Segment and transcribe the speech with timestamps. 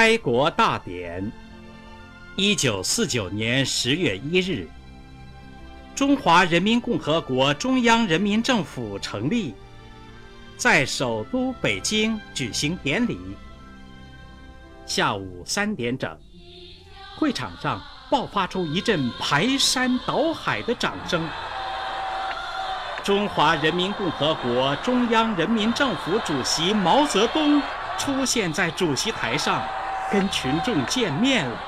[0.00, 1.30] 开国大典。
[2.34, 4.66] 一九四九年十月一日，
[5.94, 9.54] 中华人民共和国中央人民政府成立，
[10.56, 13.18] 在首都北京举行典礼。
[14.86, 16.18] 下午三点整，
[17.18, 17.78] 会场上
[18.10, 21.28] 爆发出一阵排山倒海的掌声。
[23.04, 27.60] 中华人民共和国中央人民政府主席毛泽东
[27.98, 29.62] 出现在主席台上，
[30.10, 31.60] 跟群众见面了。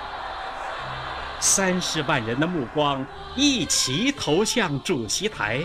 [1.41, 5.63] 三十万人的目光一齐投向主席台。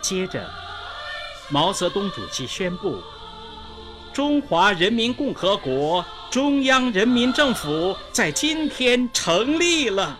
[0.00, 0.48] 接着，
[1.50, 3.00] 毛泽东主席宣布
[4.14, 10.18] ：“中华人民共和国中央人民政府在今天成立了。”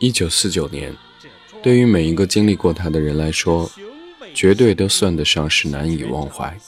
[0.00, 0.96] 一九四九年，
[1.62, 3.70] 对于每一个经历过它的人来说，
[4.34, 6.58] 绝对都算得上是难以忘怀。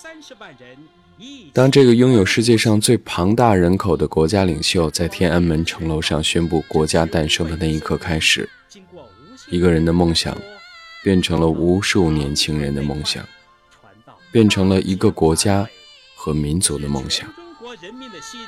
[1.52, 8.48] 当这个拥有世界上最庞大人口的国家领袖在天安门城楼上宣布国家诞生的那一刻开始，
[9.50, 10.36] 一个人的梦想
[11.02, 13.25] 变成了无数年轻人的梦想，
[14.30, 15.69] 变成了一个国家
[16.14, 17.27] 和民族的梦想。
[17.34, 18.41] 中国人民的心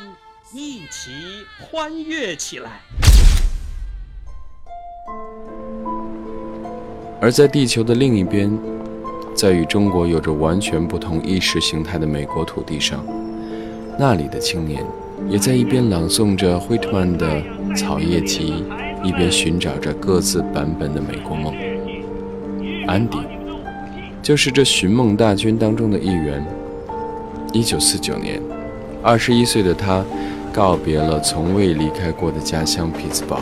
[0.55, 1.11] 一起
[1.59, 2.81] 欢悦起来。
[7.21, 8.80] 而在地球的另一边。
[9.35, 13.05] 在与中国有着完全不同意识形态的美国土地上，
[13.99, 14.85] 那里的青年
[15.29, 17.27] 也在一边朗诵着惠特曼的
[17.77, 18.65] 《草叶集》，
[19.05, 21.55] 一边寻找着各自版本的美国梦。
[22.87, 23.19] 安迪
[24.21, 26.45] 就是这寻梦大军当中的一员。
[27.53, 28.41] 一九四九年，
[29.03, 30.05] 二十一岁的他
[30.53, 33.41] 告别了从未离开过的家乡匹兹堡，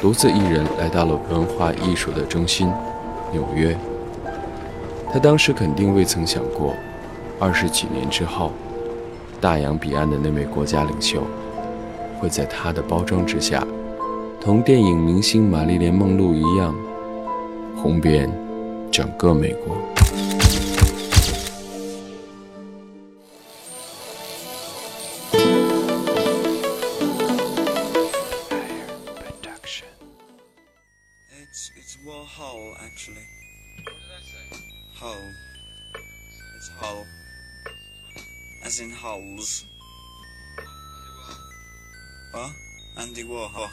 [0.00, 2.68] 独自一人来到了文化艺术的中心——
[3.32, 3.76] 纽约。
[5.12, 6.72] 他当时肯定未曾想过，
[7.40, 8.52] 二十几年之后，
[9.40, 11.22] 大洋彼岸的那位国家领袖，
[12.20, 13.66] 会在他的包装之下，
[14.40, 16.72] 同电影明星玛丽莲梦露一样，
[17.76, 18.30] 红遍
[18.92, 19.76] 整个美国。
[42.32, 42.52] What?
[42.96, 43.68] Andy Warhol.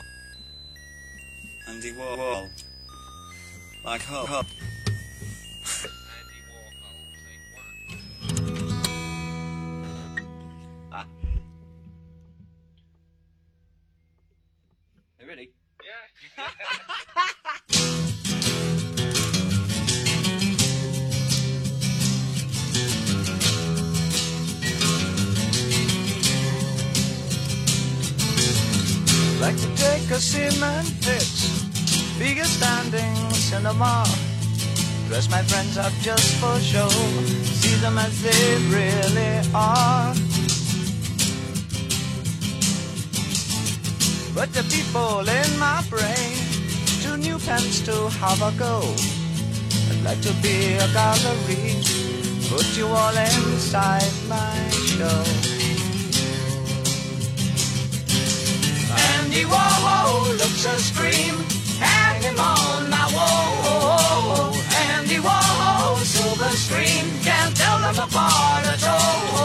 [1.67, 2.49] Andy Warhol.
[3.85, 4.25] Like Hull.
[4.25, 4.45] Hull.
[47.27, 48.75] New pens to have a go.
[49.89, 51.75] I'd like to be a gallery,
[52.49, 54.55] put you all inside my
[54.95, 55.23] show.
[59.11, 61.35] Andy Warhol looks a scream,
[61.83, 64.53] hang him on my wall.
[64.91, 69.36] Andy Warhol, silver screen, can't tell them apart at all.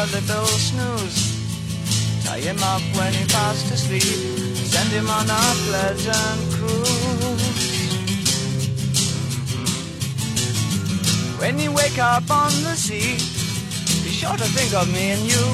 [0.00, 2.24] A little snooze.
[2.24, 4.02] Tie him up when he fast asleep,
[4.72, 7.70] send him on a pleasant cruise.
[11.38, 13.20] When you wake up on the sea,
[14.02, 15.46] be sure to think of me and you.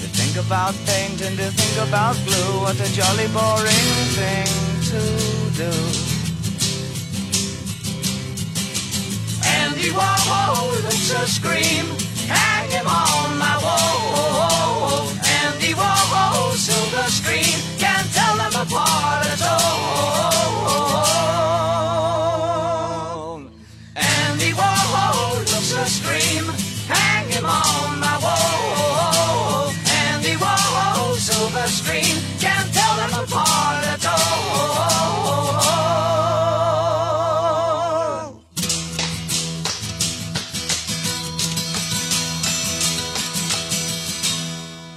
[0.00, 4.52] To think about paint and to think about glue, what a jolly boring thing
[4.90, 5.00] to
[5.56, 5.72] do.
[9.60, 10.70] Andy Warhol
[11.22, 15.08] a scream hang him on my wall.
[15.42, 17.39] Andy Warhol, silver screen,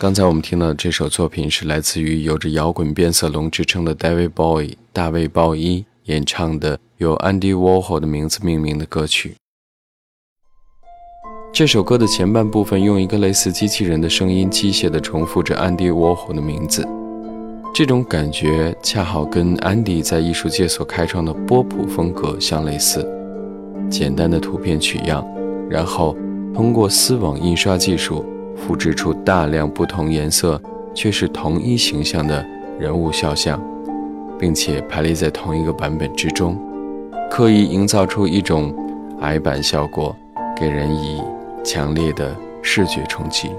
[0.04, 9.38] 刚才我们听到的这首作品是来自于有着摇滚变色龙之称的 David Bowie 大卫鲍伊演唱的由 Andy Warhol 的名字命名的歌曲。
[11.54, 16.86] 这首歌的前半部分用一个类似机器人的声音机械地重复着 Andy Warhol 的名字，
[17.74, 23.10] 这种感觉恰好跟 Andy 在艺术界所开创的波普风格相类似。
[23.90, 25.26] 简单的图片取样，
[25.70, 26.14] 然后
[26.54, 28.26] 通过丝网印刷技术。
[28.66, 30.62] 复制出大量不同颜色
[30.94, 32.46] 却是同一形象的
[32.80, 33.62] 人物肖像，
[34.40, 36.58] 并且排列在同一个版本之中，
[37.30, 38.74] 刻意营造出一种
[39.20, 40.16] 矮板效果，
[40.56, 41.22] 给人以
[41.62, 43.52] 强烈的视觉冲击。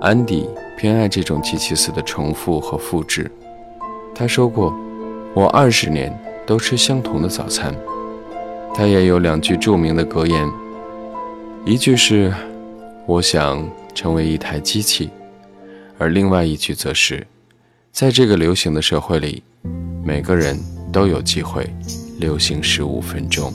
[0.00, 3.30] 安迪偏爱这种机器似的重复和复制。
[4.12, 4.74] 他说过
[5.34, 6.12] ：“我二十年
[6.44, 7.72] 都吃相同的早餐。”
[8.74, 10.63] 他也有两句著名的格言。
[11.66, 12.30] 一句是
[13.08, 15.08] “我想成为一台机器”，
[15.96, 17.26] 而另外一句则是
[17.90, 19.42] “在这个流行的社会里，
[20.04, 20.58] 每个人
[20.92, 21.66] 都有机会
[22.18, 23.50] 流行十五分钟”。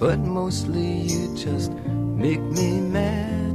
[0.00, 3.52] But mostly you just make me mad.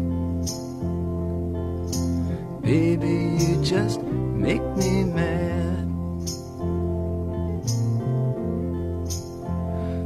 [2.62, 5.88] Baby, you just make me mad.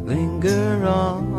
[0.07, 1.38] Linger on.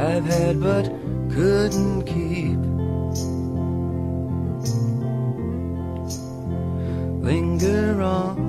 [0.00, 0.84] I've had but
[1.34, 2.60] couldn't keep.
[7.24, 8.48] Linger on.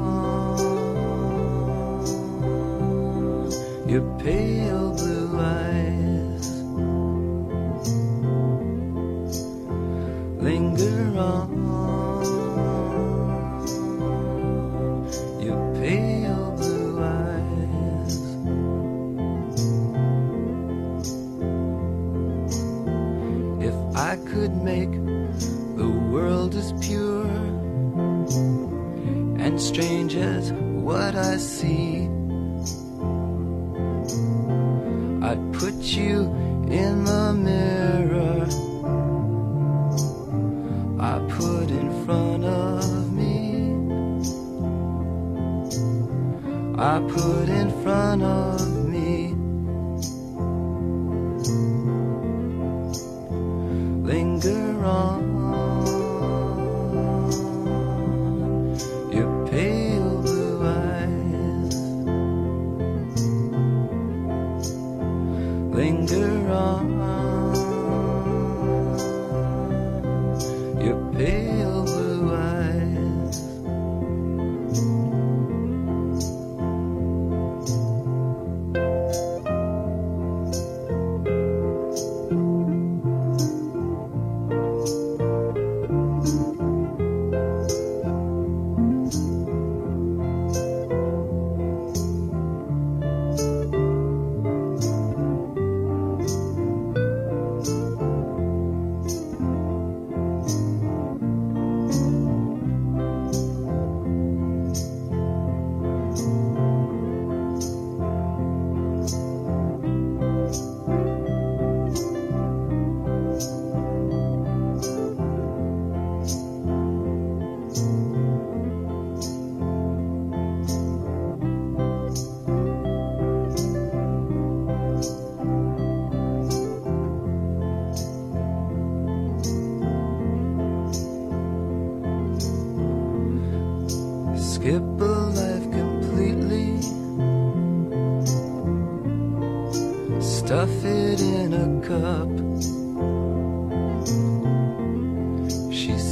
[3.89, 4.48] your pale
[41.79, 43.73] in front of me.
[46.77, 48.78] I put in front of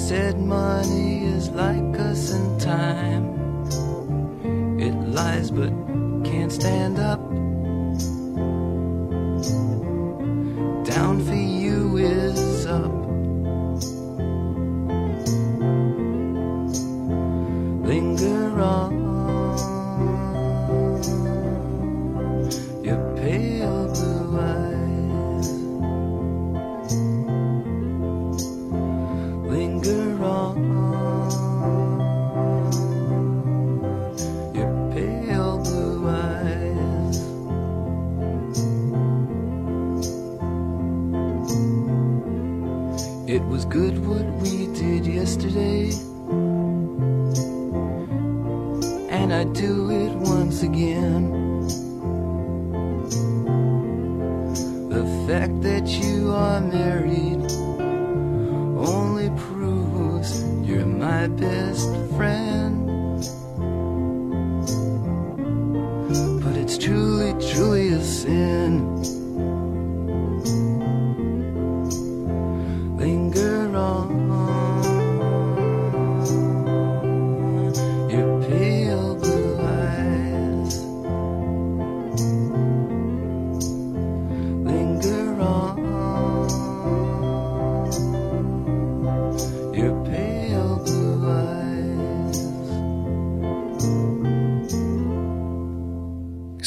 [0.08, 1.87] said money is like
[49.30, 51.32] And I'd do it once again.
[54.88, 57.52] The fact that you are married
[58.80, 62.77] only proves you're my best friend.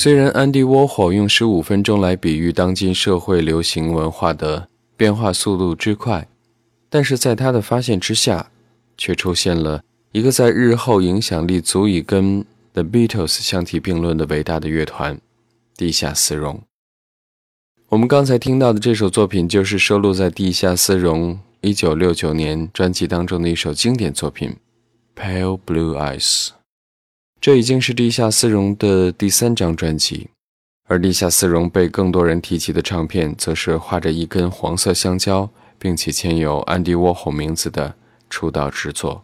[0.02, 4.66] 虽然安迪沃霍用十五分钟来比喻当今社会流行文化的
[4.96, 6.26] 变化速度之快，
[6.88, 8.50] 但是在他的发现之下，
[8.96, 12.42] 却出现了一个在日后影响力足以跟
[12.72, 15.20] The Beatles 相提并论的伟大的乐团——
[15.76, 16.62] 地下丝绒。
[17.90, 24.56] 我们刚才听到的这首作品，就是收录在地下丝绒一九六九年专辑当中的一首经典作品
[25.22, 26.46] 《Pale Blue Eyes》。
[27.40, 30.28] 这已经是地下丝绒的第三张专辑，
[30.86, 37.94] 而地下丝绒被更多人提起的唱片，则是画着一根黄色香蕉，并且签有安迪沃霍名字的
[38.28, 39.22] 出道之作。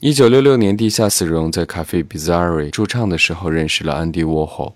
[0.00, 4.74] 一九六六年，地下丝绒在咖啡 Bizarre 驻唱的时候认识了安迪沃霍，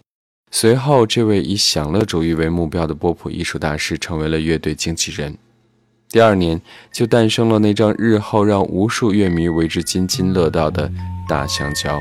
[0.52, 5.36] 随后这位以享乐主义为目标的波普艺术大师成为了乐队经纪人。
[6.08, 10.90] 第二年，就诞生了那张日后让无数乐迷为之津津乐道的
[11.28, 12.00] 大香蕉。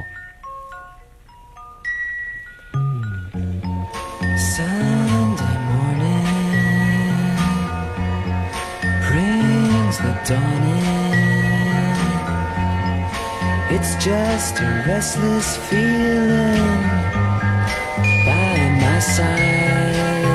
[10.29, 10.79] Dawn in.
[13.75, 16.83] It's just a restless feeling
[18.27, 20.25] by my side.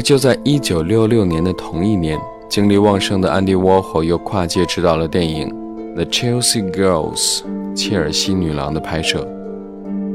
[0.00, 5.48] 就在1966年的同一年，精力旺盛的安迪沃霍又跨界执导了电影
[5.94, 7.40] 《The Chelsea Girls》
[7.74, 9.26] 切尔西女郎的拍摄。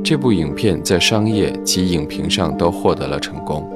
[0.03, 3.69] 这部影片在商业及影评上都获得了成功。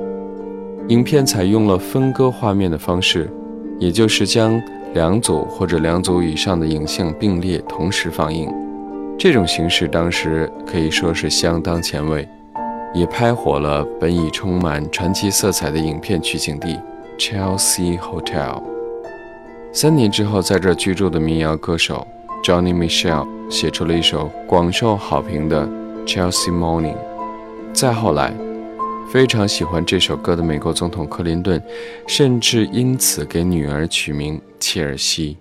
[0.88, 3.30] 影片采用了分割画面的方式，
[3.78, 4.62] 也就是将
[4.94, 8.50] 两组或者两组以上的影像并列同时放映。
[9.18, 12.28] 这种形式当时可以说是相当前卫，
[12.94, 16.80] 也拍火了本已充满传奇色彩的影片取景地
[17.18, 18.62] Chelsea Hotel。
[19.72, 22.08] 三年之后，在这居住的民谣歌手
[22.44, 25.68] Johnny Michelle 写出了一首广受好评的
[26.08, 26.94] 《Chelsea Morning》。
[27.72, 28.34] 再后来，
[29.12, 31.62] 非常喜欢这首歌的美国总统克林顿，
[32.08, 35.38] 甚至因此给女儿取名切尔西。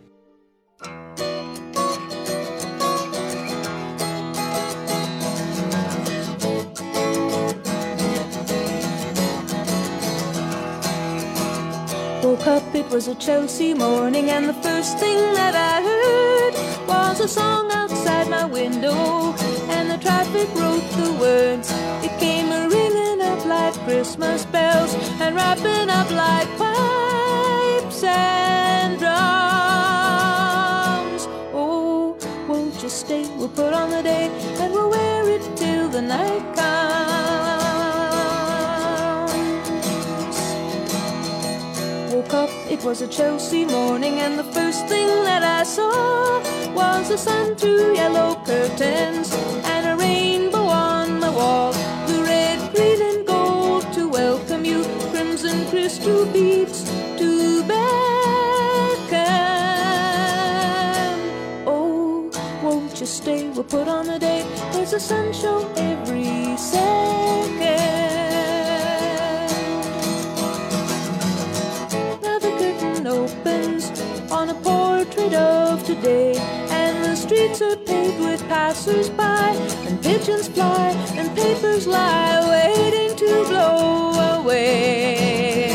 [12.98, 16.54] Was a Chelsea morning, and the first thing that I heard
[16.88, 19.36] was a song outside my window,
[19.70, 21.70] and the traffic wrote the words.
[22.04, 29.12] It came a ringing up like Christmas bells, and wrapping up like pipes and drums.
[31.54, 32.16] Oh,
[32.48, 33.28] won't you stay?
[33.36, 34.28] We'll put on the day,
[34.60, 36.87] and we'll wear it till the night comes.
[42.78, 46.40] It was a Chelsea morning, and the first thing that I saw
[46.72, 51.72] was the sun through yellow curtains and a rainbow on the wall.
[52.06, 56.84] The red, green, and gold to welcome you, crimson crystal beads
[57.18, 57.78] to beckon.
[61.66, 62.30] Oh,
[62.62, 63.48] won't you stay?
[63.48, 64.46] We'll put on a day.
[64.72, 67.87] There's a sun show every second.
[75.34, 76.34] Of today,
[76.70, 79.50] and the streets are paved with passers-by,
[79.86, 85.68] and pigeons fly, and papers lie waiting to blow away.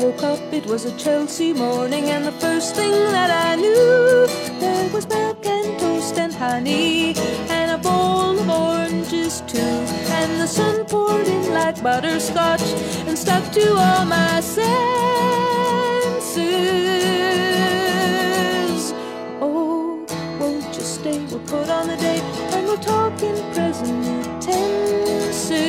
[0.00, 4.26] Woke up, it was a Chelsea morning, and the first thing that I knew,
[4.58, 7.14] there was milk and toast and honey,
[7.48, 9.99] and a bowl of oranges too.
[10.22, 12.62] And the sun poured in like butterscotch
[13.08, 14.64] and stuck to all my senses.
[19.40, 20.04] Oh,
[20.38, 21.18] won't you stay?
[21.30, 22.20] We'll put on the day,
[22.54, 25.60] and we'll talk in present tenses.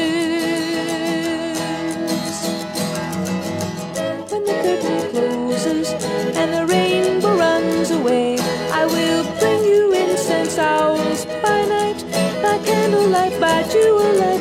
[4.30, 5.90] When the curtain closes
[6.40, 8.38] and the rainbow runs away,
[8.72, 12.04] I will bring you incense owls by night,
[12.44, 14.41] by candlelight, by jewellight,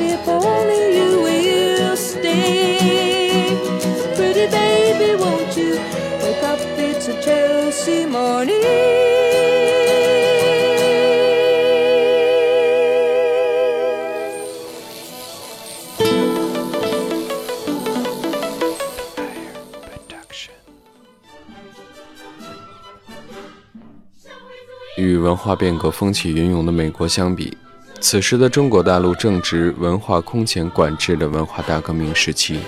[24.97, 27.57] 与文化变革风起云涌的美国相比，
[27.99, 32.59] 此时的中国大陆正值文化空前管制的文化大革命时期，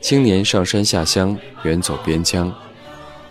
[0.00, 2.50] 青年上山下乡，远走边疆，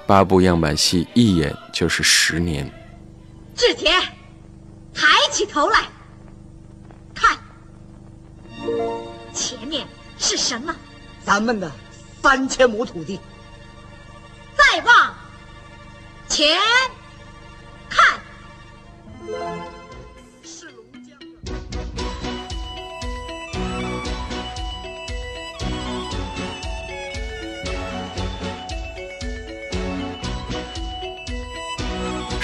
[0.09, 2.67] 八部样板戏一演就是十年。
[3.55, 3.93] 志田，
[4.91, 5.87] 抬起头来，
[7.13, 7.37] 看，
[9.31, 9.85] 前面
[10.17, 10.75] 是什么？
[11.23, 11.71] 咱们的
[12.23, 13.19] 三千亩土地，
[14.57, 15.13] 再望
[16.27, 16.59] 前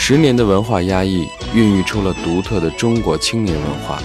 [0.08, 4.00] 十年的文化压抑，孕育出了独特的中国青年文化。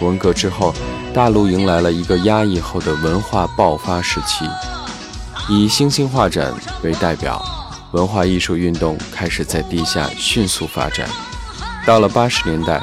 [0.00, 0.72] 文革之后，
[1.12, 4.48] 大陆迎来了一个压抑后的文化爆发时期，
[5.48, 7.44] 以星星画展为代表，
[7.90, 11.08] 文化艺术运动开始在地下迅速发展。
[11.84, 12.80] 到了八十年代，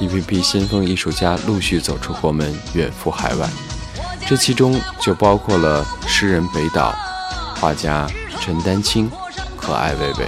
[0.00, 3.46] 一批批先锋艺术家陆续走出国门，远赴海外。
[4.26, 6.94] 这其中就包括了诗人北岛、
[7.60, 8.06] 画家
[8.40, 9.10] 陈丹青
[9.58, 10.26] 和艾薇薇。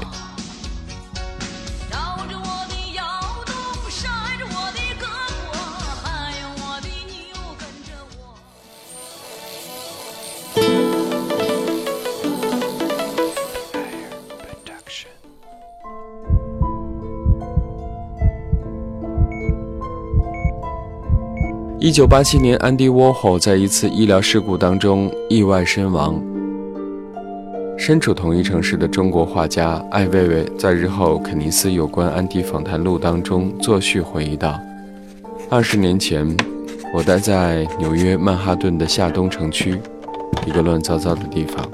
[21.87, 26.20] 一九八七年，安迪沃霍在一次医疗事故当中意外身亡。
[27.79, 34.61] 身处同一城市的中国画家艾未未在日后肯尼斯有关安迪访谈录当中作序回忆道
[35.49, 36.27] ：“二十年前，
[36.92, 39.81] 我待在纽约曼哈顿的下东城区，
[40.44, 41.64] 一个乱糟糟的地方。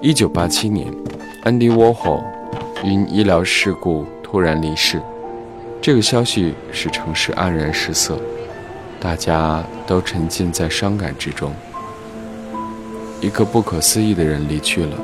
[0.00, 0.92] 一九八七年，
[1.44, 2.20] 安迪沃霍
[2.82, 5.00] 因医疗事故突然离世，
[5.80, 8.18] 这个消息使城市黯然失色。”
[9.00, 11.52] 大家都沉浸在伤感之中。
[13.20, 14.96] 一个不可思议的人离去了。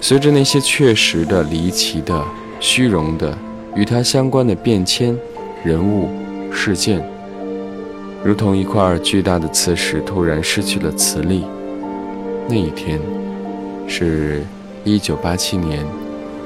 [0.00, 2.22] 随着那些确实的、离奇的、
[2.60, 3.36] 虚荣的
[3.74, 5.16] 与他相关的变迁、
[5.64, 6.08] 人物、
[6.52, 7.02] 事件，
[8.22, 11.44] 如同一块巨大的磁石突然失去了磁力。
[12.48, 13.00] 那一天，
[13.88, 14.44] 是
[14.84, 15.84] 一九八七年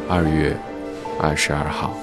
[0.09, 0.57] 二月
[1.19, 1.95] 二十二号。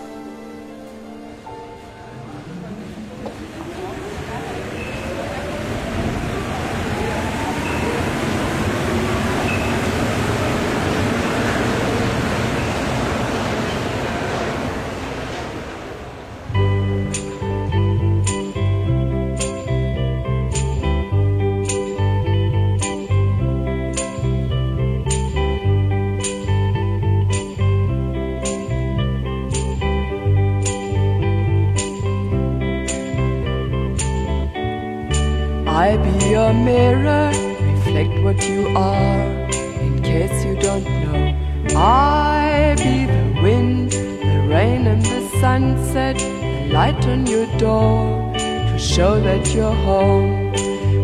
[47.57, 50.51] Door to show that you're home.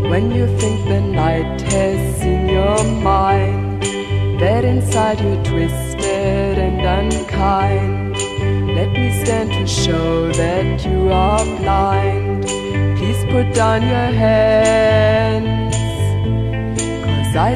[0.09, 3.81] When you think the night has seen your mind,
[4.39, 8.15] that inside you're twisted and unkind.
[8.75, 12.43] Let me stand to show that you are blind.
[12.97, 15.75] Please put down your hands,
[17.05, 17.55] cause I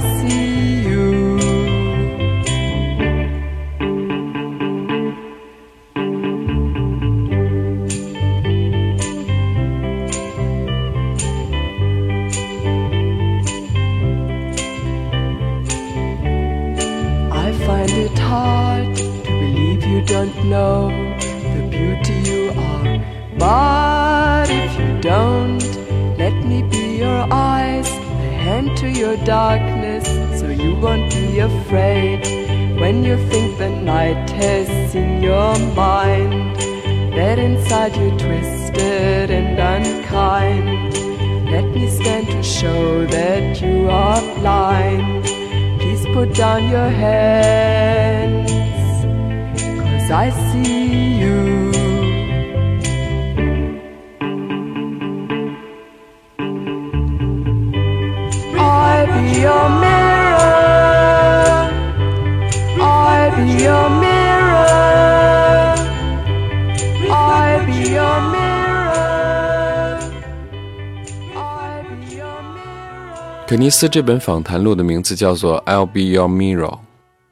[73.58, 76.70] 尼斯这本访谈录的名字叫做《I'll Be Your Mirror》，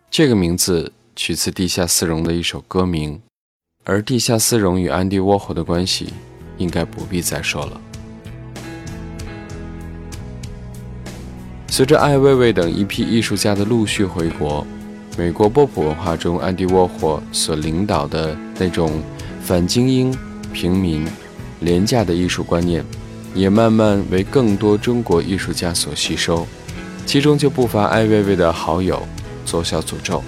[0.09, 3.21] 这个名字取自地下丝绒的一首歌名，
[3.83, 6.11] 而地下丝绒与安迪沃霍的关系，
[6.57, 7.79] 应该不必再说了。
[11.67, 14.65] 随着艾未未等一批艺术家的陆续回国，
[15.19, 18.99] 美国波普文化中安迪沃霍所领导的那种
[19.41, 20.11] 反精英、
[20.51, 21.07] 平民、
[21.59, 22.83] 廉价的艺术观念，
[23.35, 26.47] 也慢慢为更多中国艺术家所吸收，
[27.05, 29.05] 其中就不乏艾未未的好友
[29.45, 30.23] 左小诅咒。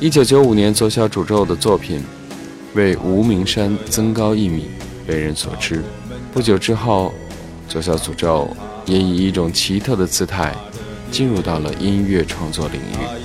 [0.00, 2.02] 一九九五年，左小诅咒的作品
[2.74, 4.68] 为无名山增高一米
[5.06, 5.84] 为人所知。
[6.32, 7.14] 不久之后，
[7.68, 8.48] 左小诅咒
[8.86, 10.52] 也以一种奇特的姿态
[11.12, 13.19] 进入到了音乐创作领域。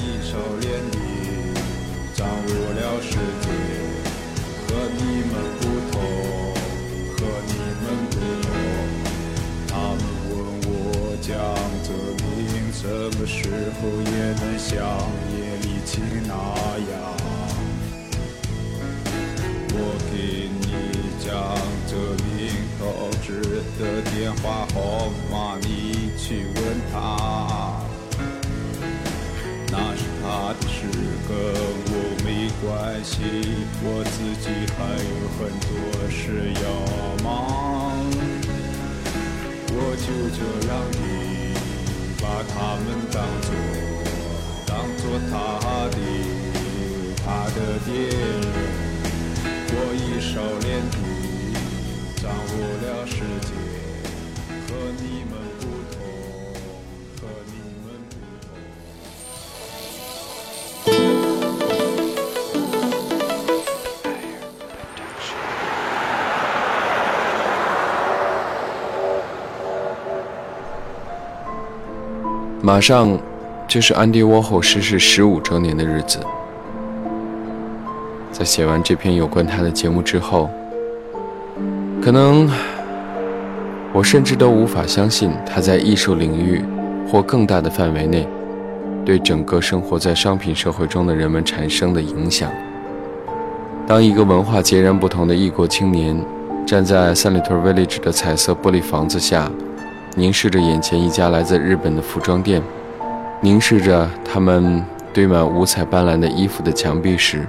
[24.25, 26.95] 电话号码，你去问他。
[29.69, 30.89] 那是他的事，
[31.27, 31.37] 跟
[31.85, 31.93] 我
[32.25, 32.65] 没关
[33.03, 33.21] 系。
[33.83, 35.69] 我自己还有很多
[36.09, 36.17] 事
[36.55, 36.65] 要
[37.23, 37.29] 忙。
[39.69, 40.97] 我就这样的
[42.19, 43.47] 把他们当作
[44.65, 45.33] 当作他
[45.91, 45.95] 的
[47.23, 48.17] 他的敌人。
[49.69, 50.33] 我一手
[50.63, 50.97] 连地
[52.23, 53.13] 掌握了世
[53.47, 53.64] 界。
[54.85, 55.97] 你们不同，
[57.21, 57.51] 和你
[57.83, 58.13] 们不
[58.45, 58.53] 同。
[72.61, 73.17] 马上
[73.67, 76.19] 就是安迪沃霍逝世十五周年的日子。
[78.31, 80.49] 在写完这篇有关他的节目之后，
[82.01, 82.49] 可能
[83.95, 86.61] 我甚至都无法相信他在艺术领域
[87.07, 88.27] 或更大的范围内，
[89.05, 92.51] 对整个生活在商品社会中的人们产生的影响。
[93.87, 96.21] 当一个文化截然不同的异国青年
[96.65, 99.49] 站在三里屯 Village 的彩色玻璃房子下，
[100.17, 102.61] 凝视着眼前一家来自日本的服装店，
[103.39, 107.47] 凝视着他们堆满五彩斑斓的衣服的墙壁时，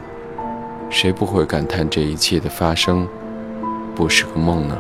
[0.91, 3.05] 谁不会感叹这一切的发生
[3.97, 4.79] 不是个梦呢？